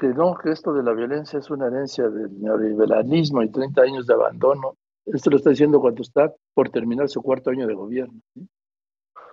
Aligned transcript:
que 0.00 0.08
no, 0.08 0.34
que 0.34 0.50
esto 0.50 0.72
de 0.72 0.82
la 0.82 0.94
violencia 0.94 1.38
es 1.38 1.50
una 1.50 1.66
herencia 1.66 2.08
del 2.08 2.40
neoliberalismo 2.40 3.42
y 3.42 3.50
30 3.50 3.82
años 3.82 4.06
de 4.06 4.14
abandono. 4.14 4.78
Esto 5.04 5.28
lo 5.28 5.36
está 5.36 5.50
diciendo 5.50 5.78
cuando 5.78 6.00
está 6.00 6.32
por 6.54 6.70
terminar 6.70 7.08
su 7.10 7.20
cuarto 7.20 7.50
año 7.50 7.66
de 7.66 7.74
gobierno. 7.74 8.18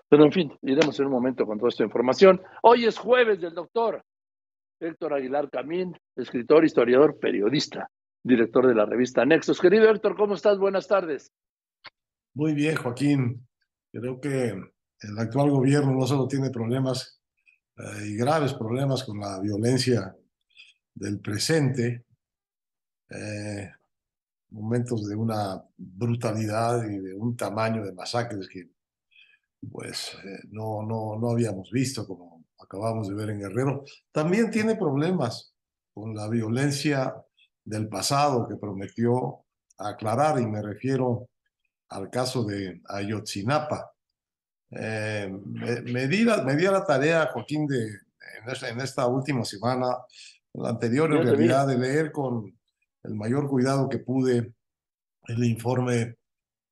Pero 0.10 0.26
en 0.26 0.32
fin, 0.32 0.54
iremos 0.62 1.00
en 1.00 1.06
un 1.06 1.12
momento 1.14 1.46
con 1.46 1.58
toda 1.58 1.70
esta 1.70 1.86
información. 1.86 2.42
Hoy 2.64 2.86
es 2.86 2.98
jueves 2.98 3.40
del 3.40 3.54
doctor 3.54 4.04
Héctor 4.82 5.14
Aguilar 5.14 5.50
Camín, 5.50 5.98
escritor, 6.18 6.66
historiador, 6.66 7.18
periodista, 7.18 7.90
director 8.22 8.68
de 8.68 8.76
la 8.76 8.86
revista 8.86 9.26
Nexos. 9.26 9.62
Querido 9.62 9.90
Héctor, 9.90 10.18
¿cómo 10.18 10.34
estás? 10.34 10.58
Buenas 10.58 10.88
tardes. 10.88 11.32
Muy 12.34 12.54
bien, 12.54 12.76
Joaquín. 12.76 13.48
Creo 13.92 14.20
que 14.20 14.50
el 14.50 15.18
actual 15.18 15.50
gobierno 15.50 15.94
no 15.94 16.06
solo 16.06 16.28
tiene 16.28 16.50
problemas 16.50 17.22
eh, 17.78 18.08
y 18.08 18.18
graves 18.18 18.54
problemas 18.54 19.04
con 19.06 19.20
la 19.20 19.40
violencia 19.40 20.14
del 21.00 21.20
presente, 21.20 22.06
eh, 23.10 23.72
momentos 24.50 25.08
de 25.08 25.16
una 25.16 25.64
brutalidad 25.78 26.84
y 26.90 26.98
de 27.00 27.14
un 27.14 27.36
tamaño 27.36 27.86
de 27.86 27.94
masacres 27.94 28.48
que 28.48 28.70
pues 29.72 30.16
eh, 30.24 30.40
no, 30.50 30.84
no, 30.84 31.18
no 31.20 31.32
habíamos 31.32 31.72
visto 31.72 32.06
como 32.06 32.46
acabamos 32.60 33.08
de 33.08 33.16
ver 33.16 33.30
en 33.30 33.40
Guerrero. 33.40 33.84
También 34.12 34.50
tiene 34.52 34.76
problemas 34.76 35.54
con 35.94 36.16
la 36.16 36.28
violencia 36.28 37.16
del 37.64 37.88
pasado 37.88 38.48
que 38.48 38.56
prometió 38.56 39.46
aclarar 39.78 40.40
y 40.40 40.48
me 40.48 40.62
refiero 40.62 41.30
al 41.90 42.10
caso 42.10 42.44
de 42.44 42.82
Ayotzinapa. 42.88 43.92
Eh, 44.72 45.32
me, 45.46 46.08
di 46.08 46.24
la, 46.24 46.44
me, 46.44 46.56
di 46.56 46.66
la, 46.66 46.86
tarea, 46.86 47.30
Joaquín, 47.32 47.68
de, 47.68 47.86
en, 47.86 48.82
esta, 48.82 49.08
última 49.08 49.46
semana, 49.46 49.98
la 50.58 50.70
anterior 50.70 51.14
en 51.14 51.24
realidad, 51.24 51.68
de 51.68 51.78
leer 51.78 52.12
con 52.12 52.58
el 53.04 53.16
mayor 53.16 53.48
cuidado 53.48 53.90
que 53.90 54.00
pude 54.00 54.54
el 55.28 55.44
informe 55.44 56.18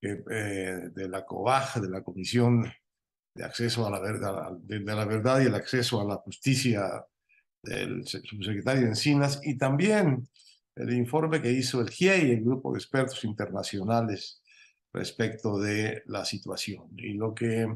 eh, 0.02 0.90
de 0.94 1.10
la 1.10 1.26
COBAJ, 1.26 1.82
de 1.82 1.90
la 1.90 2.04
Comisión 2.04 2.66
de 3.34 3.44
Acceso 3.44 3.86
a 3.86 3.92
la, 3.92 4.00
verdad, 4.00 4.52
de, 4.60 4.80
la 4.80 5.06
Verdad 5.06 5.42
y 5.42 5.46
el 5.46 5.56
Acceso 5.56 6.00
a 6.00 6.06
la 6.06 6.16
Justicia 6.16 7.06
del 7.62 8.06
subsecretario 8.06 8.88
Encinas, 8.88 9.42
y 9.44 9.58
también 9.58 10.28
el 10.76 10.94
informe 10.94 11.42
que 11.42 11.52
hizo 11.52 11.82
el 11.82 11.90
GIEI, 11.90 12.32
el 12.32 12.44
Grupo 12.44 12.72
de 12.72 12.80
Expertos 12.80 13.24
Internacionales 13.24 14.42
respecto 14.94 15.58
de 15.60 16.04
la 16.06 16.24
situación. 16.24 16.88
Y 16.98 17.14
lo 17.14 17.34
que, 17.34 17.68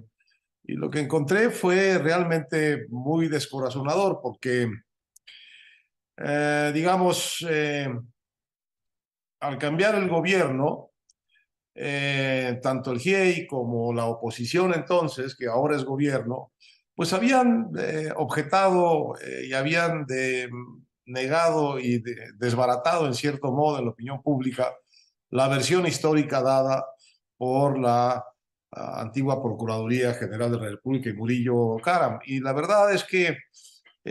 y 0.63 0.73
lo 0.73 0.89
que 0.89 0.99
encontré 0.99 1.49
fue 1.49 1.97
realmente 1.97 2.85
muy 2.89 3.27
descorazonador 3.27 4.19
porque, 4.21 4.69
eh, 6.21 6.71
digamos, 6.73 7.45
eh, 7.49 7.87
al 9.39 9.57
cambiar 9.57 9.95
el 9.95 10.09
gobierno, 10.09 10.91
eh, 11.73 12.59
tanto 12.61 12.91
el 12.91 12.99
GIEI 12.99 13.47
como 13.47 13.93
la 13.93 14.05
oposición 14.05 14.73
entonces, 14.73 15.35
que 15.35 15.47
ahora 15.47 15.77
es 15.77 15.85
gobierno, 15.85 16.51
pues 16.93 17.13
habían 17.13 17.71
objetado 18.17 19.13
y 19.41 19.53
habían 19.53 20.05
negado 21.05 21.79
y 21.79 22.03
desbaratado 22.37 23.07
en 23.07 23.13
cierto 23.13 23.53
modo 23.53 23.79
en 23.79 23.85
la 23.85 23.91
opinión 23.91 24.21
pública 24.21 24.73
la 25.29 25.47
versión 25.47 25.85
histórica 25.85 26.41
dada 26.41 26.85
por 27.37 27.79
la 27.79 28.25
ah, 28.71 29.01
antigua 29.01 29.41
Procuraduría 29.41 30.13
General 30.13 30.51
de 30.51 30.57
la 30.57 30.69
República 30.69 31.09
y 31.09 31.13
Murillo 31.13 31.77
Caram. 31.77 32.19
Y 32.25 32.41
la 32.41 32.51
verdad 32.53 32.93
es 32.93 33.03
que 33.05 33.37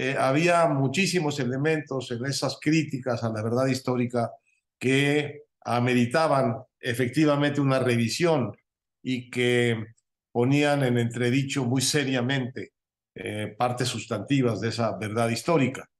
eh, 0.00 0.16
había 0.16 0.68
muchísimos 0.68 1.40
elementos 1.40 2.12
en 2.12 2.24
esas 2.24 2.58
críticas 2.60 3.24
a 3.24 3.30
la 3.30 3.42
verdad 3.42 3.66
histórica 3.66 4.30
que 4.78 5.42
ameritaban 5.64 6.56
efectivamente 6.78 7.60
una 7.60 7.80
revisión 7.80 8.56
y 9.02 9.28
que 9.28 9.86
ponían 10.30 10.84
en 10.84 10.98
entredicho 10.98 11.64
muy 11.64 11.82
seriamente 11.82 12.74
eh, 13.12 13.56
partes 13.58 13.88
sustantivas 13.88 14.60
de 14.60 14.68
esa 14.68 14.96
verdad 14.96 15.30
histórica. 15.30 15.90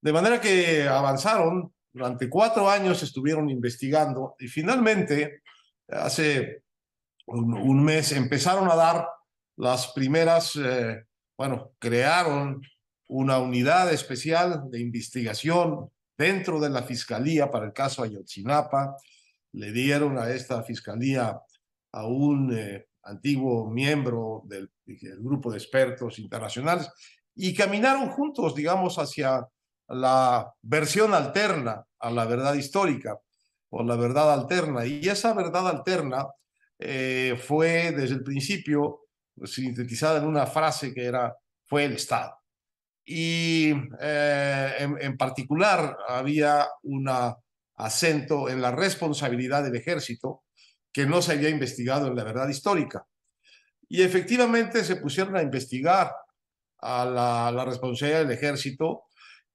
De 0.00 0.10
manera 0.10 0.40
que 0.40 0.88
avanzaron, 0.88 1.70
durante 1.92 2.30
cuatro 2.30 2.70
años 2.70 3.02
estuvieron 3.02 3.50
investigando 3.50 4.36
y 4.38 4.48
finalmente, 4.48 5.42
hace 5.90 6.62
un, 7.26 7.84
mes, 7.84 8.12
empezaron 8.12 8.70
a 8.70 8.74
dar 8.74 9.06
las 9.58 9.88
primeras, 9.88 10.56
eh, 10.56 11.04
bueno, 11.36 11.72
crearon 11.78 12.62
una 13.14 13.38
unidad 13.38 13.92
especial 13.92 14.68
de 14.72 14.80
investigación 14.80 15.88
dentro 16.18 16.58
de 16.58 16.68
la 16.68 16.82
Fiscalía 16.82 17.48
para 17.48 17.66
el 17.66 17.72
caso 17.72 18.02
Ayotzinapa, 18.02 18.96
le 19.52 19.70
dieron 19.70 20.18
a 20.18 20.30
esta 20.30 20.64
Fiscalía 20.64 21.38
a 21.92 22.06
un 22.08 22.52
eh, 22.52 22.88
antiguo 23.04 23.70
miembro 23.70 24.42
del, 24.46 24.68
grupo 25.20 25.52
de 25.52 25.58
expertos 25.58 26.18
internacionales 26.18 26.90
y 27.36 27.54
caminaron 27.54 28.10
juntos, 28.10 28.52
digamos, 28.52 28.98
hacia 28.98 29.46
la 29.88 30.52
versión 30.62 31.14
alterna 31.14 31.86
a 32.00 32.10
la 32.10 32.24
verdad 32.24 32.54
histórica 32.54 33.16
o 33.70 33.84
la 33.84 33.94
verdad 33.94 34.32
alterna. 34.32 34.86
Y 34.86 35.08
esa 35.08 35.32
verdad 35.34 35.68
alterna 35.68 36.26
eh, 36.80 37.40
fue 37.40 37.92
desde 37.92 38.16
el 38.16 38.24
principio 38.24 39.02
sintetizada 39.44 40.18
en 40.18 40.26
una 40.26 40.46
frase 40.46 40.92
que 40.92 41.04
era, 41.04 41.32
fue 41.64 41.84
el 41.84 41.92
Estado. 41.92 42.43
Y 43.04 43.72
eh, 44.00 44.96
en, 45.00 45.16
particular 45.16 45.96
había 46.08 46.66
un 46.82 47.10
acento 47.76 48.48
en 48.48 48.62
la 48.62 48.70
responsabilidad 48.70 49.62
del 49.62 49.76
ejército 49.76 50.44
que 50.92 51.06
no 51.06 51.20
se 51.20 51.32
había 51.32 51.50
investigado 51.50 52.06
en 52.06 52.16
la 52.16 52.24
verdad 52.24 52.48
histórica. 52.48 53.06
Y 53.88 54.02
efectivamente 54.02 54.84
se 54.84 54.96
pusieron 54.96 55.36
a 55.36 55.42
investigar 55.42 56.12
a 56.78 57.04
la, 57.04 57.52
la 57.52 57.64
responsabilidad 57.64 58.20
del 58.20 58.30
ejército 58.30 59.04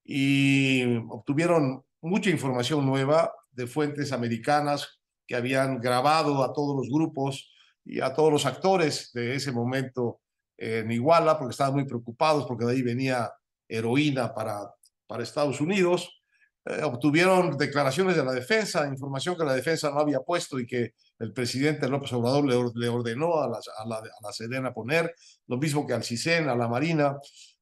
y 0.04 0.98
obtuvieron 1.10 1.84
mucha 2.02 2.30
información 2.30 2.86
nueva 2.86 3.32
de 3.52 3.68
fuentes 3.68 4.12
americanas 4.12 5.00
que 5.28 5.36
habían 5.36 5.80
grabado 5.80 6.44
a 6.44 6.54
todos 6.54 6.76
los 6.76 6.90
grupos 6.90 7.52
y 7.86 8.02
a 8.02 8.14
todos 8.14 8.32
los 8.32 8.46
actores 8.46 9.12
de 9.14 9.36
ese 9.36 9.52
momento 9.52 10.22
en 10.60 10.92
Iguala, 10.92 11.38
porque 11.38 11.52
estaban 11.52 11.74
muy 11.74 11.86
preocupados, 11.86 12.46
porque 12.46 12.66
de 12.66 12.74
ahí 12.74 12.82
venía 12.82 13.32
heroína 13.68 14.34
para, 14.34 14.60
para 15.08 15.24
Estados 15.24 15.62
Unidos. 15.62 16.22
Eh, 16.66 16.84
obtuvieron 16.84 17.58
declaraciones 17.58 18.18
de 18.18 18.26
la 18.26 18.34
defensa, 18.34 18.86
información 18.88 19.38
que 19.38 19.46
la 19.46 19.54
defensa 19.54 19.90
no 19.90 20.00
había 20.00 20.20
puesto 20.20 20.60
y 20.60 20.68
que 20.68 20.94
el 21.18 21.32
presidente 21.32 21.88
López 21.88 22.12
Obrador 22.12 22.76
le, 22.76 22.90
ordenó 22.90 23.42
a 23.42 23.48
la, 23.48 23.58
a, 23.58 23.88
la, 23.88 23.96
a 23.98 24.22
la, 24.22 24.32
Sedena 24.34 24.74
poner, 24.74 25.16
lo 25.48 25.58
mismo 25.58 25.88
que 25.88 25.94
al 25.94 26.04
CISEN, 26.04 26.50
a 26.50 26.56
la 26.56 26.68
Marina. 26.68 27.18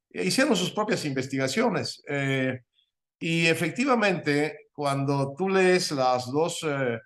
E 0.10 0.26
hicieron 0.26 0.56
sus 0.56 0.72
propias 0.72 1.06
investigaciones. 1.06 2.02
Eh, 2.10 2.62
y 3.20 3.46
efectivamente, 3.46 4.70
cuando 4.74 5.36
tú 5.38 5.50
lees 5.50 5.92
las 5.92 6.32
dos 6.32 6.64
eh, 6.64 7.00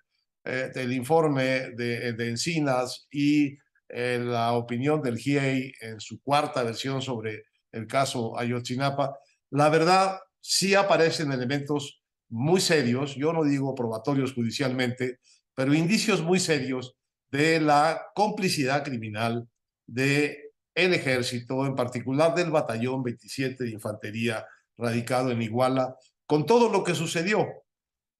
eh, 0.44 0.70
del 0.74 0.92
informe 0.92 1.70
de, 1.76 2.14
de 2.14 2.28
Encinas 2.28 3.06
y 3.10 3.46
eh, 3.46 3.58
la 3.92 4.54
opinión 4.54 5.02
del 5.02 5.18
GIEI 5.18 5.72
en 5.80 6.00
su 6.00 6.20
cuarta 6.22 6.62
versión 6.62 7.02
sobre 7.02 7.44
el 7.70 7.86
caso 7.86 8.38
Ayotzinapa, 8.38 9.18
la 9.50 9.68
verdad 9.68 10.18
sí 10.40 10.74
aparecen 10.74 11.30
elementos 11.30 12.02
muy 12.30 12.60
serios, 12.60 13.14
yo 13.14 13.32
no 13.32 13.44
digo 13.44 13.74
probatorios 13.74 14.32
judicialmente, 14.32 15.18
pero 15.54 15.74
indicios 15.74 16.22
muy 16.22 16.40
serios 16.40 16.96
de 17.30 17.60
la 17.60 18.06
complicidad 18.14 18.82
criminal 18.82 19.46
de 19.86 20.52
el 20.74 20.94
ejército, 20.94 21.66
en 21.66 21.74
particular 21.74 22.34
del 22.34 22.50
batallón 22.50 23.02
27 23.02 23.64
de 23.64 23.70
infantería 23.70 24.46
radicado 24.78 25.30
en 25.30 25.42
Iguala, 25.42 25.94
con 26.26 26.46
todo 26.46 26.70
lo 26.70 26.82
que 26.82 26.94
sucedió. 26.94 27.46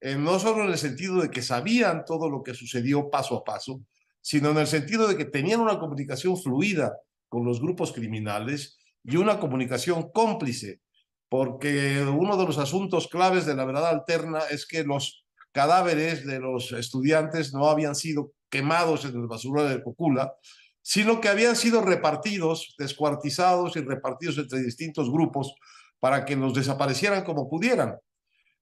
Eh, 0.01 0.17
no 0.17 0.39
solo 0.39 0.65
en 0.65 0.71
el 0.71 0.79
sentido 0.79 1.23
de 1.23 1.31
que 1.31 1.41
sabían 1.41 2.05
todo 2.05 2.29
lo 2.29 2.43
que 2.43 2.53
sucedió 2.53 3.09
paso 3.09 3.39
a 3.39 3.45
paso, 3.45 3.81
sino 4.23 4.51
en 4.51 4.59
el 4.59 4.67
sentido 4.67 5.07
de 5.07 5.17
que 5.19 5.27
tenían 5.27 5.61
una 5.61 5.79
comunicación 5.79 6.39
fluida 6.39 6.97
con 7.29 7.45
los 7.45 7.61
grupos 7.61 7.93
criminales 7.93 8.79
y 9.05 9.17
una 9.17 9.39
comunicación 9.41 10.11
cómplice, 10.13 10.81
porque 11.29 12.03
uno 12.03 12.37
de 12.37 12.47
los 12.47 12.59
asuntos 12.59 13.09
claves 13.09 13.45
de 13.45 13.55
la 13.55 13.65
verdad 13.65 13.89
alterna 13.89 14.41
es 14.51 14.67
que 14.67 14.85
los 14.85 15.27
cadáveres 15.51 16.25
de 16.25 16.39
los 16.39 16.73
estudiantes 16.73 17.53
no 17.53 17.67
habían 17.69 17.95
sido 17.95 18.33
quemados 18.49 19.05
en 19.05 19.17
el 19.17 19.27
basurero 19.27 19.69
de 19.69 19.83
Cocula, 19.83 20.35
sino 20.83 21.21
que 21.21 21.29
habían 21.29 21.57
sido 21.57 21.81
repartidos, 21.83 22.75
descuartizados 22.79 23.77
y 23.77 23.81
repartidos 23.81 24.39
entre 24.39 24.63
distintos 24.63 25.11
grupos 25.11 25.55
para 26.01 26.25
que 26.25 26.37
los 26.37 26.55
desaparecieran 26.55 27.25
como 27.25 27.49
pudieran. 27.49 27.97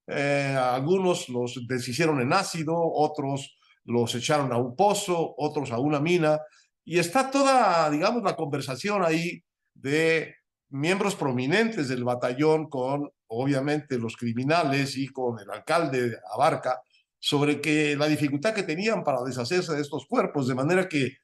Eh, 0.07 0.57
algunos 0.59 1.29
los 1.29 1.67
deshicieron 1.67 2.21
en 2.21 2.33
ácido, 2.33 2.75
otros 2.77 3.57
los 3.85 4.15
echaron 4.15 4.53
a 4.53 4.59
un 4.59 4.77
pozo, 4.77 5.35
otros 5.37 5.71
a 5.73 5.79
una 5.79 6.01
mina, 6.01 6.39
y 6.85 6.99
está 6.99 7.31
toda, 7.31 7.91
digamos, 7.91 8.23
la 8.23 8.37
conversación 8.37 9.05
ahí 9.05 9.43
de 9.75 10.35
miembros 10.71 11.15
prominentes 11.17 11.89
del 11.89 12.05
batallón 12.05 12.69
con, 12.69 13.11
obviamente, 13.29 13.99
los 13.99 14.17
criminales 14.17 14.97
y 14.97 15.09
con 15.09 15.39
el 15.39 15.51
alcalde 15.51 16.19
Abarca 16.33 16.81
sobre 17.19 17.61
que 17.61 17.97
la 17.97 18.09
dificultad 18.09 18.55
que 18.55 18.63
tenían 18.63 19.05
para 19.05 19.23
deshacerse 19.23 19.75
de 19.75 19.83
estos 19.83 20.07
cuerpos, 20.07 20.49
de 20.49 20.55
manera 20.55 20.89
que 20.89 21.17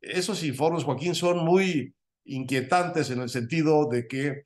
esos 0.00 0.42
informes, 0.44 0.84
Joaquín, 0.84 1.14
son 1.14 1.44
muy 1.44 1.94
inquietantes 2.24 3.10
en 3.10 3.20
el 3.20 3.28
sentido 3.28 3.88
de 3.90 4.06
que, 4.06 4.44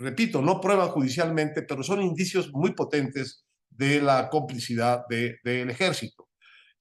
repito, 0.00 0.42
no 0.42 0.60
prueban 0.60 0.88
judicialmente, 0.88 1.62
pero 1.62 1.82
son 1.82 2.02
indicios 2.02 2.52
muy 2.52 2.72
potentes 2.74 3.44
de 3.70 4.02
la 4.02 4.28
complicidad 4.28 5.06
del 5.08 5.38
de, 5.42 5.62
ejército. 5.62 6.28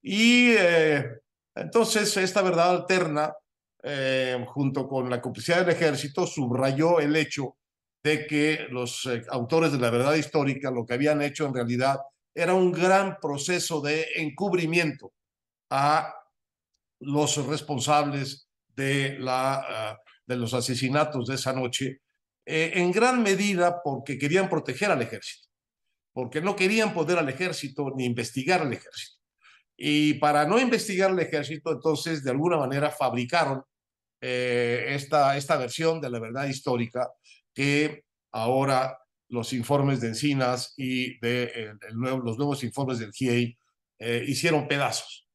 Y 0.01 0.51
eh, 0.51 1.05
entonces 1.55 2.15
esta 2.17 2.41
verdad 2.41 2.69
alterna, 2.69 3.33
eh, 3.83 4.43
junto 4.47 4.87
con 4.87 5.09
la 5.09 5.21
complicidad 5.21 5.65
del 5.65 5.75
ejército, 5.75 6.25
subrayó 6.25 6.99
el 6.99 7.15
hecho 7.15 7.57
de 8.03 8.25
que 8.25 8.67
los 8.69 9.05
eh, 9.05 9.23
autores 9.29 9.71
de 9.71 9.79
la 9.79 9.89
verdad 9.89 10.15
histórica 10.15 10.71
lo 10.71 10.85
que 10.85 10.93
habían 10.93 11.21
hecho 11.21 11.45
en 11.45 11.53
realidad 11.53 11.99
era 12.33 12.53
un 12.53 12.71
gran 12.71 13.17
proceso 13.19 13.81
de 13.81 14.07
encubrimiento 14.15 15.11
a 15.69 16.13
los 17.01 17.45
responsables 17.47 18.47
de, 18.67 19.17
la, 19.19 19.97
de 20.25 20.35
los 20.37 20.53
asesinatos 20.53 21.27
de 21.27 21.35
esa 21.35 21.53
noche, 21.53 22.01
en 22.45 22.91
gran 22.91 23.21
medida 23.21 23.81
porque 23.83 24.17
querían 24.17 24.49
proteger 24.49 24.91
al 24.91 25.01
ejército, 25.01 25.47
porque 26.13 26.41
no 26.41 26.55
querían 26.55 26.93
poder 26.93 27.19
al 27.19 27.29
ejército 27.29 27.91
ni 27.95 28.05
investigar 28.05 28.61
al 28.61 28.73
ejército. 28.73 29.18
Y 29.81 30.15
para 30.15 30.45
no 30.45 30.59
investigar 30.59 31.11
al 31.11 31.19
ejército, 31.19 31.71
entonces, 31.71 32.21
de 32.21 32.31
alguna 32.31 32.57
manera 32.57 32.91
fabricaron 32.91 33.63
eh, 34.19 34.87
esta, 34.89 35.37
esta 35.37 35.55
versión 35.55 36.01
de 36.01 36.09
la 36.09 36.19
verdad 36.19 36.47
histórica 36.47 37.09
que 37.53 38.03
ahora 38.33 38.97
los 39.29 39.53
informes 39.53 40.01
de 40.01 40.09
Encinas 40.09 40.73
y 40.75 41.17
de 41.19 41.75
los 41.93 42.37
nuevos 42.37 42.61
informes 42.65 42.99
del 42.99 43.13
GIEI 43.13 43.57
eh, 43.99 44.25
hicieron 44.27 44.67
pedazos. 44.67 45.29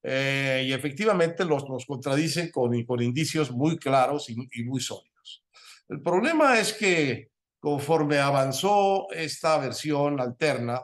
Eh, 0.00 0.64
y 0.66 0.72
efectivamente 0.72 1.44
los, 1.44 1.68
los 1.68 1.84
contradicen 1.84 2.52
con, 2.52 2.80
con 2.84 3.02
indicios 3.02 3.50
muy 3.50 3.78
claros 3.78 4.30
y, 4.30 4.62
muy 4.62 4.80
sólidos. 4.80 5.44
El 5.88 6.02
problema 6.02 6.60
es 6.60 6.72
que 6.72 7.30
conforme 7.58 8.18
avanzó 8.18 9.10
esta 9.10 9.58
versión 9.58 10.20
alterna 10.20 10.82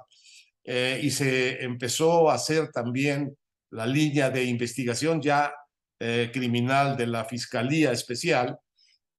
eh, 0.65 1.01
y 1.03 1.11
se 1.11 1.63
empezó 1.63 2.31
a 2.31 2.35
hacer 2.35 2.71
también 2.71 3.37
la 3.71 3.87
línea 3.87 4.31
de 4.31 4.45
investigación 4.45 5.21
ya 5.21 5.53
criminal 6.33 6.99
de 6.99 7.07
la 7.07 7.25
Fiscalía 7.25 7.91
Especial, 7.91 8.59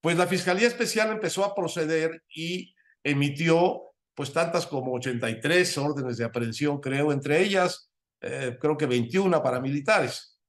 pues 0.02 0.18
la 0.18 0.28
Fiscalía 0.28 0.68
Especial 0.68 1.10
empezó 1.10 1.44
a 1.44 1.56
proceder 1.56 2.22
y 2.30 2.76
emitió 3.04 3.96
pues 4.14 4.32
tantas 4.32 4.68
como 4.68 4.94
83 4.94 5.78
órdenes 5.80 6.18
de 6.18 6.26
aprehensión, 6.26 6.80
creo, 6.80 7.12
entre 7.12 7.42
ellas 7.42 7.90
eh, 8.22 8.58
creo 8.60 8.78
que 8.78 8.86
21 8.86 9.44
paramilitares. 9.44 10.40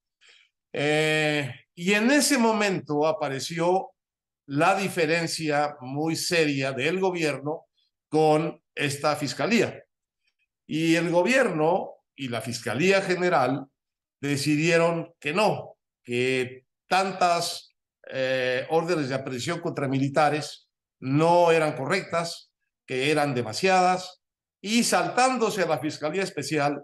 Eh, 0.73 1.53
y 1.75 1.93
en 1.93 2.11
ese 2.11 2.39
momento 2.39 3.07
apareció 3.07 3.91
la 4.47 4.77
diferencia 4.77 5.77
muy 5.81 6.17
seria 6.17 6.73
del 6.73 7.01
gobierno 7.01 7.67
con 8.09 8.63
esta 8.75 9.17
fiscalía. 9.17 9.83
Y 10.67 10.97
el 10.97 11.11
gobierno 11.11 11.97
y 12.17 12.29
la 12.29 12.41
Fiscalía 12.41 13.03
General 13.03 13.67
decidieron 14.21 15.15
que 15.21 15.33
no, 15.33 15.77
que 16.03 16.67
tantas 16.89 17.75
eh, 18.09 18.67
órdenes 18.71 19.09
de 19.09 19.15
aprehensión 19.15 19.61
contra 19.61 19.89
militares 19.89 20.69
no 21.01 21.53
eran 21.53 21.77
correctas, 21.77 22.51
que 22.87 23.11
eran 23.11 23.35
demasiadas, 23.35 24.23
y 24.61 24.85
saltándose 24.85 25.63
a 25.63 25.67
la 25.67 25.79
Fiscalía 25.79 26.23
Especial, 26.23 26.83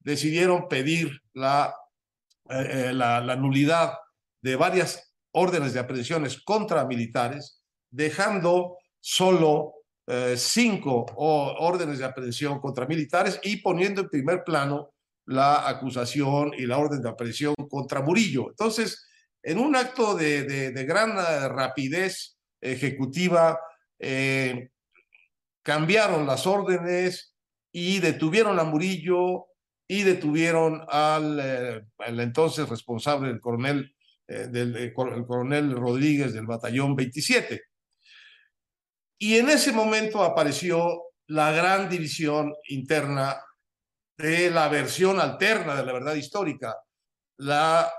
decidieron 0.00 0.68
pedir 0.68 1.20
la, 1.32 1.74
eh, 2.50 2.88
eh, 2.88 2.92
la, 2.92 3.20
la, 3.20 3.36
nulidad 3.36 3.94
de 4.42 4.56
varias 4.56 5.14
órdenes 5.32 5.72
de 5.72 5.80
aprehensiones 5.80 6.42
contra 6.42 6.84
militares, 6.84 7.64
dejando 7.90 8.76
solo 9.00 9.73
eh, 10.06 10.34
cinco 10.36 11.06
órdenes 11.16 11.98
de 11.98 12.04
aprehensión 12.04 12.60
contra 12.60 12.86
militares 12.86 13.40
y 13.42 13.58
poniendo 13.58 14.02
en 14.02 14.08
primer 14.08 14.44
plano 14.44 14.94
la 15.26 15.68
acusación 15.68 16.52
y 16.56 16.66
la 16.66 16.78
orden 16.78 17.00
de 17.00 17.08
aprehensión 17.08 17.54
contra 17.68 18.02
Murillo. 18.02 18.50
Entonces, 18.50 19.06
en 19.42 19.58
un 19.58 19.76
acto 19.76 20.14
de, 20.14 20.44
de, 20.72 20.84
gran 20.84 21.16
rapidez 21.54 22.36
ejecutiva, 22.60 23.58
eh, 23.98 24.70
cambiaron 25.62 26.26
las 26.26 26.46
órdenes 26.46 27.34
y 27.72 28.00
detuvieron 28.00 28.58
a 28.58 28.64
Murillo 28.64 29.46
y 29.88 30.02
detuvieron 30.02 30.84
al, 30.88 31.40
eh, 31.40 31.82
entonces 32.06 32.68
responsable 32.68 33.38
coronel, 33.40 33.94
eh, 34.28 34.46
del 34.50 34.76
el 34.76 34.94
coronel 34.94 35.72
Rodríguez 35.72 36.32
del 36.32 36.46
batallón 36.46 36.96
27. 36.96 37.62
Y 39.24 39.38
en 39.38 39.48
ese 39.48 39.72
momento 39.72 40.22
apareció 40.22 41.04
la 41.28 41.50
gran 41.50 41.88
división 41.88 42.52
interna 42.68 43.42
de 44.18 44.50
la 44.50 44.68
versión 44.68 45.18
alterna 45.18 45.74
de 45.74 45.86
la 45.86 45.94
verdad 45.94 46.14
histórica, 46.14 46.76
la 47.38 47.90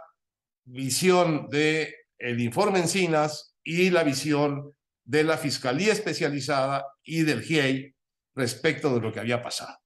visión 0.66 1.50
de 1.50 1.95
el 2.19 2.39
informe 2.39 2.77
Encinas 2.77 3.56
y 3.63 3.89
la 3.89 4.04
visión 4.04 4.75
de 5.04 5.24
la 5.24 5.39
Fiscalía 5.39 5.94
Especializada 5.94 6.86
y 7.04 7.24
del 7.24 7.42
GIEI 7.42 7.95
respecto 8.36 8.94
de 8.94 9.01
lo 9.01 9.12
que 9.12 9.21
había 9.21 9.42
pasado. 9.42 9.80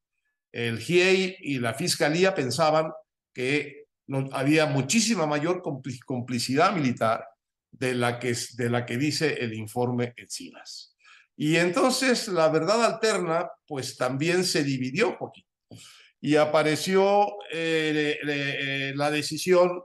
El 0.52 0.78
GIEI 0.78 1.38
y 1.40 1.60
la 1.60 1.74
Fiscalía 1.74 2.36
pensaban 2.36 2.92
que 3.34 3.86
había 4.34 4.66
muchísima 4.66 5.26
mayor 5.26 5.62
complicidad 6.06 6.74
militar 6.74 7.26
de 7.72 7.94
la, 7.94 8.20
que, 8.20 8.36
de 8.58 8.70
la 8.70 8.86
que 8.86 8.98
dice 8.98 9.36
el 9.42 9.54
informe 9.54 10.14
Encinas. 10.18 10.98
Y 11.42 11.56
entonces 11.56 12.28
la 12.28 12.50
verdad 12.50 12.84
alterna, 12.84 13.50
pues 13.66 13.96
también 13.96 14.44
se 14.44 14.62
dividió 14.62 15.12
un 15.12 15.18
poquito. 15.18 15.48
Y 16.20 16.36
apareció 16.36 17.38
eh, 17.54 18.20
eh, 18.28 18.92
la 18.94 19.10
decisión 19.10 19.84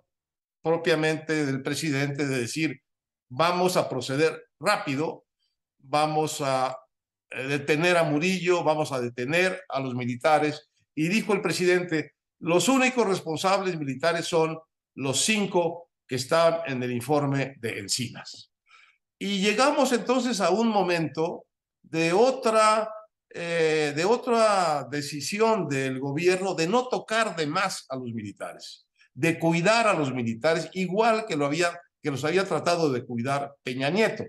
propiamente 0.60 1.46
del 1.46 1.62
presidente 1.62 2.26
de 2.26 2.40
decir, 2.40 2.80
vamos 3.28 3.76
a 3.76 3.88
proceder 3.88 4.48
rápido, 4.58 5.26
vamos 5.78 6.40
a 6.40 6.76
eh, 7.30 7.44
detener 7.44 7.98
a 7.98 8.02
Murillo, 8.02 8.64
vamos 8.64 8.90
a 8.90 9.00
detener 9.00 9.62
a 9.68 9.78
los 9.78 9.94
militares. 9.94 10.68
Y 10.92 11.06
dijo 11.06 11.34
el 11.34 11.40
presidente, 11.40 12.14
los 12.40 12.66
únicos 12.66 13.06
responsables 13.06 13.78
militares 13.78 14.26
son 14.26 14.58
los 14.96 15.24
cinco 15.24 15.92
que 16.04 16.16
están 16.16 16.62
en 16.66 16.82
el 16.82 16.90
informe 16.90 17.54
de 17.60 17.78
Encinas. 17.78 18.50
Y 19.24 19.38
llegamos 19.38 19.90
entonces 19.92 20.38
a 20.42 20.50
un 20.50 20.68
momento 20.68 21.46
de 21.80 22.12
otra, 22.12 22.92
eh, 23.30 23.94
de 23.96 24.04
otra 24.04 24.86
decisión 24.90 25.66
del 25.66 25.98
gobierno 25.98 26.54
de 26.54 26.66
no 26.66 26.88
tocar 26.88 27.34
de 27.34 27.46
más 27.46 27.86
a 27.88 27.96
los 27.96 28.12
militares, 28.12 28.86
de 29.14 29.38
cuidar 29.38 29.88
a 29.88 29.94
los 29.94 30.12
militares 30.12 30.68
igual 30.74 31.24
que, 31.24 31.36
lo 31.36 31.46
había, 31.46 31.80
que 32.02 32.10
los 32.10 32.22
había 32.22 32.44
tratado 32.44 32.92
de 32.92 33.06
cuidar 33.06 33.54
Peña 33.62 33.88
Nieto. 33.88 34.24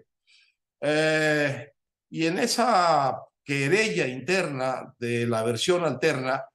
Eh, 0.79 1.73
y 2.09 2.27
en 2.27 2.39
esa 2.39 3.17
querella 3.43 4.07
interna 4.07 4.95
de 4.97 5.27
la 5.27 5.43
versión 5.43 5.83
alterna, 5.83 6.45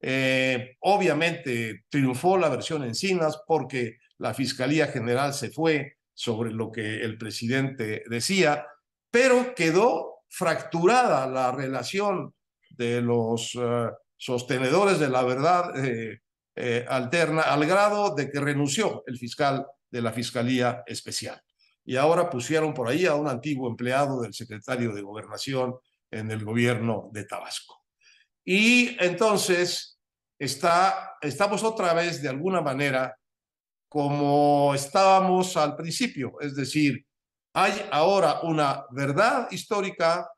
eh, 0.00 0.78
obviamente 0.80 1.84
triunfó 1.90 2.38
la 2.38 2.48
versión 2.48 2.82
Encinas 2.82 3.42
porque 3.46 3.98
la 4.16 4.32
Fiscalía 4.32 4.86
General 4.86 5.34
se 5.34 5.50
fue 5.50 5.98
sobre 6.20 6.50
lo 6.50 6.70
que 6.70 7.02
el 7.02 7.16
presidente 7.16 8.04
decía, 8.06 8.66
pero 9.10 9.54
quedó 9.54 10.18
fracturada 10.28 11.26
la 11.26 11.50
relación 11.50 12.34
de 12.68 13.00
los 13.00 13.54
uh, 13.54 13.88
sostenedores 14.18 14.98
de 14.98 15.08
la 15.08 15.22
verdad 15.22 15.82
eh, 15.82 16.20
eh, 16.54 16.84
alterna 16.86 17.40
al 17.40 17.64
grado 17.64 18.14
de 18.14 18.30
que 18.30 18.38
renunció 18.38 19.02
el 19.06 19.16
fiscal 19.16 19.66
de 19.90 20.02
la 20.02 20.12
Fiscalía 20.12 20.82
Especial 20.86 21.40
y 21.86 21.96
ahora 21.96 22.28
pusieron 22.28 22.74
por 22.74 22.88
ahí 22.88 23.06
a 23.06 23.14
un 23.14 23.26
antiguo 23.26 23.70
empleado 23.70 24.20
del 24.20 24.34
secretario 24.34 24.92
de 24.92 25.00
Gobernación 25.00 25.74
en 26.10 26.30
el 26.30 26.44
gobierno 26.44 27.08
de 27.14 27.24
Tabasco. 27.24 27.82
Y 28.44 28.94
entonces 29.02 29.98
está, 30.38 31.16
estamos 31.22 31.64
otra 31.64 31.94
vez 31.94 32.20
de 32.20 32.28
alguna 32.28 32.60
manera 32.60 33.16
como 33.90 34.72
estábamos 34.72 35.56
al 35.56 35.74
principio, 35.74 36.34
es 36.40 36.54
decir, 36.54 37.04
hay 37.52 37.72
ahora 37.90 38.40
una 38.42 38.84
verdad 38.92 39.48
histórica, 39.50 40.30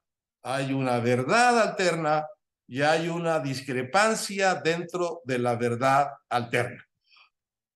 hay 0.42 0.73
una 0.73 0.99
verdad 1.00 1.61
alterna 1.61 2.26
y 2.66 2.80
hay 2.80 3.09
una 3.09 3.40
discrepancia 3.40 4.54
dentro 4.54 5.21
de 5.25 5.38
la 5.38 5.56
verdad 5.56 6.09
alterna. 6.30 6.82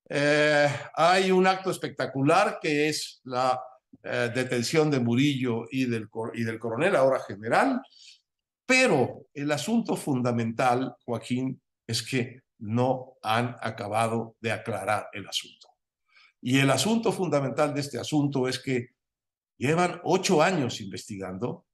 Eh, 0.08 0.66
hay 0.94 1.30
un 1.30 1.46
acto 1.46 1.70
espectacular 1.70 2.58
que 2.58 2.88
es 2.88 3.20
la, 3.24 3.60
eh, 4.02 4.30
detención 4.34 4.90
de 4.90 5.00
Murillo 5.00 5.66
y 5.70 5.84
del, 5.84 6.08
y 6.32 6.44
del 6.44 6.58
coronel, 6.58 6.96
ahora 6.96 7.20
general, 7.20 7.82
pero 8.64 9.26
el 9.34 9.52
asunto 9.52 9.94
fundamental, 9.94 10.96
Joaquín, 11.04 11.60
es 11.86 12.02
que 12.02 12.45
no 12.58 13.16
han 13.22 13.56
acabado 13.60 14.36
de 14.40 14.52
aclarar 14.52 15.08
el 15.12 15.26
asunto. 15.28 15.68
Y 16.40 16.58
el 16.58 16.70
asunto 16.70 17.12
fundamental 17.12 17.74
de 17.74 17.80
este 17.80 17.98
asunto 17.98 18.48
es 18.48 18.58
que 18.58 18.90
llevan 19.58 20.00
ocho 20.04 20.42
años 20.42 20.80
investigando 20.80 21.66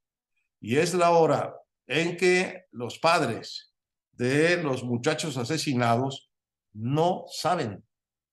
y 0.60 0.76
es 0.76 0.94
la 0.94 1.10
hora 1.10 1.54
en 1.86 2.16
que 2.16 2.66
los 2.70 2.98
padres 2.98 3.74
de 4.12 4.62
los 4.62 4.84
muchachos 4.84 5.36
asesinados 5.36 6.30
no 6.72 7.24
saben 7.28 7.84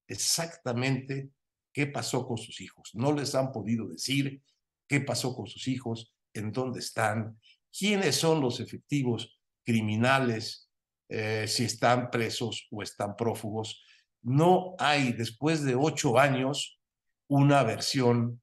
exactamente 0.08 1.32
qué 1.74 1.88
pasó 1.88 2.28
con 2.28 2.38
sus 2.38 2.62
hijos. 2.62 2.92
No 2.94 3.12
les 3.14 3.36
han 3.36 3.52
podido 3.52 3.88
decir 3.88 4.42
qué 4.88 5.02
pasó 5.02 5.36
con 5.36 5.48
sus 5.48 5.68
hijos, 5.68 6.14
en 6.34 6.52
dónde 6.52 6.80
están, 6.80 7.40
quiénes 7.76 8.16
son 8.16 8.42
los 8.42 8.60
efectivos 8.60 9.40
criminales, 9.64 10.69
eh, 11.10 11.46
si 11.48 11.66
están 11.66 12.12
presos 12.12 12.68
o 12.72 12.84
están 12.84 13.16
prófugos. 13.16 13.84
No 14.22 14.76
hay, 14.78 15.14
después 15.14 15.64
de 15.64 15.76
ocho 15.76 16.20
años, 16.20 16.80
una 17.28 17.64
versión 17.64 18.42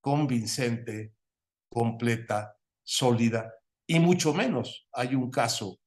convincente, 0.00 1.12
completa, 1.68 2.56
sólida, 2.82 3.52
y 3.86 4.00
mucho 4.00 4.32
menos 4.32 4.88
hay 4.92 5.14
un 5.14 5.30
caso 5.30 5.78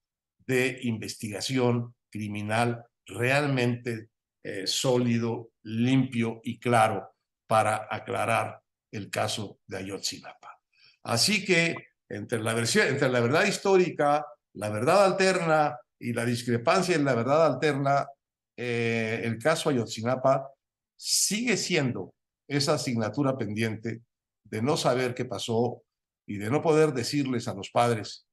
de 0.45 0.79
investigación 0.83 1.95
criminal 2.09 2.85
realmente 3.05 4.09
eh, 4.43 4.67
sólido, 4.67 5.51
limpio 5.63 6.41
y 6.43 6.59
claro 6.59 7.09
para 7.47 7.87
aclarar 7.89 8.61
el 8.91 9.09
caso 9.09 9.59
de 9.67 9.77
Ayotzinapa. 9.77 10.61
Así 11.03 11.43
que 11.43 11.75
entre 12.07 12.39
la, 12.39 12.53
versión, 12.53 12.87
entre 12.87 13.09
la 13.09 13.19
verdad 13.19 13.45
histórica, 13.45 14.25
la 14.53 14.69
verdad 14.69 15.05
alterna 15.05 15.77
y 15.99 16.13
la 16.13 16.25
discrepancia 16.25 16.95
en 16.95 17.05
la 17.05 17.13
verdad 17.13 17.45
alterna, 17.45 18.07
eh, 18.55 19.21
el 19.23 19.37
caso 19.37 19.69
Ayotzinapa 19.69 20.49
sigue 20.95 21.57
siendo 21.57 22.13
esa 22.47 22.73
asignatura 22.73 23.37
pendiente 23.37 24.01
de 24.43 24.61
no 24.61 24.77
saber 24.77 25.13
qué 25.13 25.25
pasó 25.25 25.83
y 26.25 26.37
de 26.37 26.49
no 26.49 26.61
poder 26.61 26.93
decirles 26.93 27.47
a 27.47 27.53
los 27.53 27.69
padres 27.69 28.27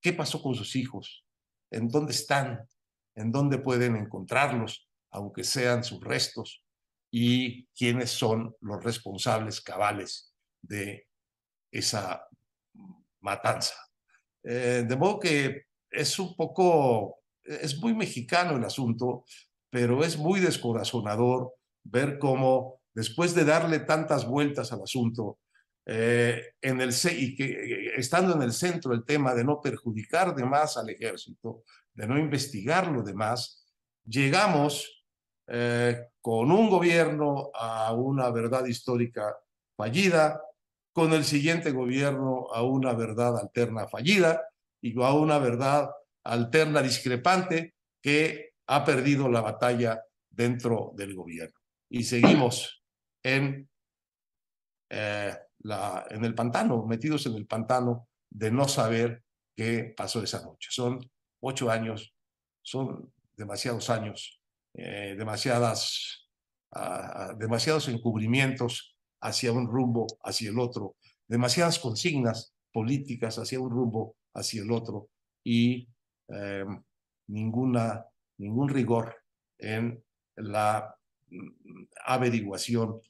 qué 0.00 0.12
pasó 0.12 0.42
con 0.42 0.54
sus 0.54 0.76
hijos, 0.76 1.24
en 1.70 1.88
dónde 1.88 2.12
están, 2.12 2.68
en 3.14 3.32
dónde 3.32 3.58
pueden 3.58 3.96
encontrarlos, 3.96 4.88
aunque 5.10 5.44
sean 5.44 5.82
sus 5.82 6.02
restos, 6.04 6.62
y 7.10 7.66
quiénes 7.68 8.10
son 8.10 8.54
los 8.60 8.82
responsables 8.82 9.60
cabales 9.60 10.34
de 10.60 11.08
esa 11.70 12.26
matanza. 13.20 13.76
Eh, 14.42 14.84
de 14.86 14.96
modo 14.96 15.20
que 15.20 15.66
es 15.94 16.18
un 16.18 16.34
poco, 16.34 17.20
es 17.42 17.78
muy 17.78 17.94
mexicano 17.94 18.56
el 18.56 18.64
asunto, 18.64 19.24
pero 19.70 20.04
es 20.04 20.16
muy 20.16 20.40
descorazonador 20.40 21.54
ver 21.84 22.18
cómo 22.18 22.80
después 22.92 23.34
de 23.34 23.44
darle 23.44 23.80
tantas 23.80 24.26
vueltas 24.26 24.72
al 24.72 24.82
asunto, 24.82 25.38
eh, 25.86 26.54
en 26.62 26.80
el, 26.80 26.94
y 27.12 27.34
que 27.34 27.44
eh, 27.44 27.92
estando 27.96 28.34
en 28.34 28.42
el 28.42 28.52
centro 28.52 28.94
el 28.94 29.04
tema 29.04 29.34
de 29.34 29.44
no 29.44 29.60
perjudicar 29.60 30.34
de 30.34 30.44
más 30.44 30.76
al 30.76 30.88
ejército, 30.88 31.64
de 31.92 32.06
no 32.06 32.18
investigar 32.18 32.90
lo 32.90 33.02
demás, 33.02 33.66
llegamos 34.04 35.04
eh, 35.46 36.08
con 36.20 36.50
un 36.50 36.70
gobierno 36.70 37.50
a 37.52 37.92
una 37.92 38.30
verdad 38.30 38.64
histórica 38.64 39.36
fallida, 39.76 40.40
con 40.92 41.12
el 41.12 41.24
siguiente 41.24 41.72
gobierno 41.72 42.46
a 42.52 42.62
una 42.62 42.94
verdad 42.94 43.38
alterna 43.38 43.86
fallida 43.88 44.40
y 44.84 45.02
a 45.02 45.14
una 45.14 45.38
verdad 45.38 45.88
alterna 46.24 46.82
discrepante 46.82 47.74
que 48.02 48.50
ha 48.66 48.84
perdido 48.84 49.30
la 49.30 49.40
batalla 49.40 50.02
dentro 50.28 50.92
del 50.94 51.14
gobierno. 51.14 51.58
Y 51.88 52.04
seguimos 52.04 52.84
en, 53.22 53.66
eh, 54.90 55.34
la, 55.60 56.06
en 56.10 56.24
el 56.26 56.34
pantano, 56.34 56.84
metidos 56.84 57.24
en 57.24 57.34
el 57.36 57.46
pantano 57.46 58.08
de 58.28 58.50
no 58.50 58.68
saber 58.68 59.24
qué 59.56 59.94
pasó 59.96 60.22
esa 60.22 60.42
noche. 60.42 60.68
Son 60.70 61.00
ocho 61.40 61.70
años, 61.70 62.14
son 62.60 63.10
demasiados 63.36 63.88
años 63.88 64.42
eh, 64.74 65.14
demasiadas, 65.16 66.28
ah, 66.72 67.30
ah, 67.30 67.34
demasiados 67.38 67.88
encubrimientos 67.88 68.98
hacia 69.22 69.50
un 69.50 69.66
rumbo, 69.66 70.06
hacia 70.22 70.50
el 70.50 70.58
otro, 70.58 70.96
demasiadas 71.26 71.78
consignas 71.78 72.52
políticas 72.70 73.38
hacia 73.38 73.60
un 73.60 73.70
rumbo, 73.70 74.16
hacia 74.34 74.62
el 74.62 74.70
otro, 74.70 75.10
y 75.44 75.88
em, 76.28 76.82
ninguna, 77.28 78.06
ningún 78.38 78.68
rigor 78.68 79.16
en 79.58 80.02
la 80.36 80.96
mm, 81.30 81.84
averiguación 82.06 83.00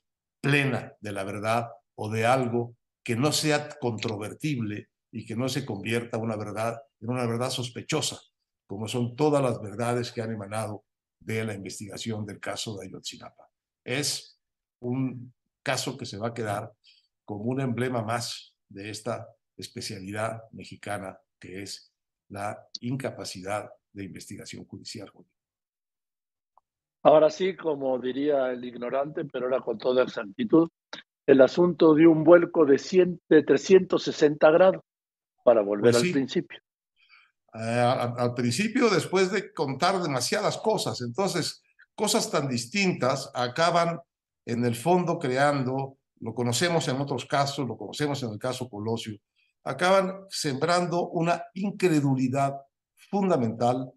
plena 0.41 0.93
de 1.01 1.13
la 1.13 1.25
verdad 1.25 1.71
o 1.95 2.11
de 2.11 2.27
algo 2.27 2.77
que 3.03 3.17
no 3.17 3.33
sea 3.33 3.69
controvertible 3.81 4.89
y 5.13 5.25
que 5.25 5.37
no 5.37 5.49
se 5.49 5.65
convierta 5.65 6.19
una 6.19 6.37
verdad 6.37 6.83
en 7.01 7.11
una 7.11 7.27
verdad 7.27 7.51
sospechosa, 7.51 8.19
como 8.67 8.89
son 8.89 9.15
todas 9.15 9.43
las 9.43 9.61
verdades 9.61 10.11
que 10.11 10.23
han 10.23 10.33
emanado 10.33 10.85
de 11.21 11.45
la 11.45 11.55
investigación 11.55 12.27
del 12.27 12.41
caso 12.41 12.77
de 12.77 12.87
Ayotzinapa. 12.87 13.49
Es 13.85 14.41
un 14.81 15.33
caso 15.63 15.97
que 15.97 16.07
se 16.07 16.19
va 16.19 16.29
a 16.29 16.35
quedar 16.35 16.73
como 17.25 17.45
un 17.45 17.61
emblema 17.61 18.03
más 18.03 18.55
de 18.69 18.91
esta 18.91 19.29
especialidad 19.57 20.43
mexicana 20.53 21.19
que 21.39 21.63
es 21.63 21.93
la 22.29 22.67
incapacidad 22.81 23.71
de 23.93 24.05
investigación 24.05 24.65
judicial. 24.65 25.11
Ahora 27.03 27.31
sí, 27.31 27.55
como 27.55 27.99
diría 27.99 28.51
el 28.51 28.65
ignorante, 28.65 29.25
pero 29.27 29.47
ahora 29.47 29.61
con 29.61 29.79
toda 29.79 30.03
exactitud, 30.03 30.69
el 31.27 31.41
asunto 31.41 31.95
de 31.95 32.07
un 32.07 32.25
vuelco 32.25 32.65
de, 32.65 32.79
100, 32.79 33.21
de 33.29 33.43
360 33.43 34.51
grados 34.51 34.83
para 35.45 35.61
volver 35.63 35.93
pues 35.93 36.03
al 36.03 36.11
principio. 36.11 36.59
Eh, 37.55 37.81
al, 38.19 38.35
principio 38.35 38.89
después 38.89 39.31
de 39.31 39.53
contar 39.53 40.03
demasiadas 40.03 40.59
cosas. 40.59 41.01
Entonces, 41.03 41.63
cosas 41.95 42.31
tan 42.31 42.49
distintas 42.49 43.31
acaban 43.35 44.01
en 44.45 44.65
el 44.65 44.75
fondo 44.75 45.19
creando, 45.19 45.99
lo 46.21 46.35
conocemos 46.35 46.89
en 46.89 47.01
otros 47.01 47.27
casos, 47.27 47.69
lo 47.69 47.77
conocemos 47.77 48.23
en 48.23 48.31
el 48.31 48.39
caso 48.39 48.69
Colosio, 48.69 49.17
acaban 49.65 50.27
sembrando 50.29 51.09
una 51.09 51.43
incredulidad 51.55 52.55
fundamental 53.11 53.91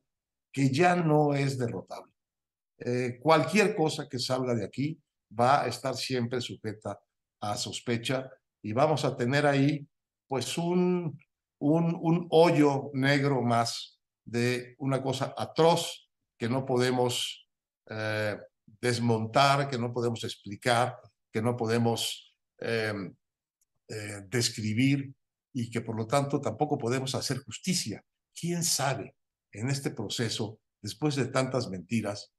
que 0.51 0.71
ya 0.71 0.95
no 0.95 1.33
es 1.33 1.57
derrotable. 1.57 2.11
Eh, 2.79 3.19
cualquier 3.21 3.75
cosa 3.75 4.07
que 4.07 4.19
salga 4.19 4.55
de 4.55 4.65
aquí 4.65 4.99
va 5.37 5.63
a 5.63 5.67
estar 5.67 5.95
siempre 5.95 6.41
sujeta 6.41 6.99
a 7.41 7.57
sospecha 7.57 8.29
y 8.61 8.71
vamos 8.73 9.03
a 9.03 9.15
tener 9.15 9.45
ahí 9.45 9.87
pues 10.27 10.57
un, 10.57 11.19
un, 11.59 12.27
hoyo 12.29 12.89
negro 12.93 13.41
más 13.41 13.99
de 14.25 14.75
una 14.79 15.01
cosa 15.01 15.33
atroz 15.37 16.09
que 16.37 16.49
no 16.49 16.65
podemos 16.65 17.47
eh, 17.89 18.37
desmontar, 18.81 19.69
que 19.69 19.77
no 19.77 19.91
podemos 19.93 20.23
explicar, 20.23 20.97
que 21.31 21.41
no 21.41 21.55
podemos 21.55 22.35
em, 22.59 23.15
eh, 23.87 24.21
describir 24.27 25.13
y 25.59 25.71
que 25.71 25.81
por 25.81 25.95
lo 25.95 26.05
tanto 26.05 26.39
tampoco 26.39 26.77
podemos 26.77 27.15
hacer 27.15 27.39
justicia. 27.39 28.05
¿Quién 28.39 28.63
sabe 28.63 29.15
en 29.51 29.69
este 29.69 29.89
proceso, 29.89 30.59
después 30.83 31.15
de 31.15 31.25
tantas 31.25 31.67
mentiras, 31.67 32.31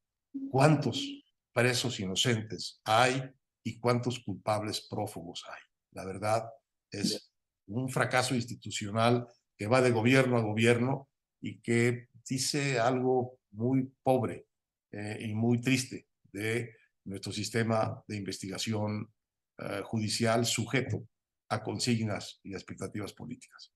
cuántos 0.52 1.04
presos 1.52 1.98
inocentes 1.98 2.80
hay 2.84 3.28
y 3.64 3.80
cuántos 3.80 4.20
culpables 4.20 4.86
prófugos 4.88 5.44
hay? 5.48 5.60
La 5.90 6.04
verdad 6.04 6.48
es 6.92 7.32
un 7.66 7.88
fracaso 7.88 8.36
institucional 8.36 9.26
que 9.56 9.66
va 9.66 9.82
de 9.82 9.90
gobierno 9.90 10.36
a 10.36 10.42
gobierno 10.42 11.08
y 11.40 11.60
que 11.60 12.10
dice 12.24 12.78
algo 12.78 13.40
muy 13.50 13.92
pobre 14.04 14.46
eh, 14.92 15.18
y 15.22 15.34
muy 15.34 15.60
triste 15.60 16.06
de 16.30 16.72
nuestro 17.02 17.32
sistema 17.32 18.00
de 18.06 18.16
investigación 18.16 19.12
eh, 19.58 19.80
judicial 19.82 20.46
sujeto 20.46 21.08
a 21.48 21.62
consignas 21.62 22.40
y 22.42 22.52
expectativas 22.52 23.12
políticas. 23.12 23.72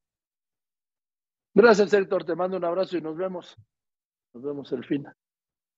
Gracias, 1.54 1.92
Héctor. 1.92 2.24
Te 2.24 2.34
mando 2.34 2.56
un 2.56 2.64
abrazo 2.64 2.96
y 2.96 3.02
nos 3.02 3.16
vemos. 3.16 3.56
Nos 4.34 4.42
vemos 4.42 4.72
el 4.72 4.84
fin. 4.84 5.06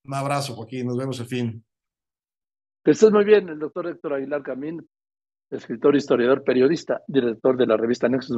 Un 0.05 0.13
abrazo, 0.13 0.55
Joaquín. 0.55 0.87
Nos 0.87 0.97
vemos 0.97 1.19
el 1.19 1.25
fin. 1.25 1.65
Que 2.83 2.91
estés 2.91 3.11
muy 3.11 3.25
bien, 3.25 3.49
el 3.49 3.59
doctor 3.59 3.87
Héctor 3.87 4.13
Aguilar 4.13 4.43
Camín, 4.43 4.87
escritor, 5.49 5.95
historiador, 5.95 6.43
periodista, 6.43 7.01
director 7.07 7.57
de 7.57 7.65
la 7.65 7.77
revista 7.77 8.07
Nexus. 8.07 8.31